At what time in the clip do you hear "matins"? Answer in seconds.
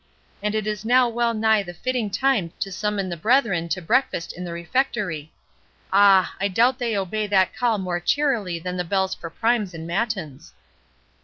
9.85-10.53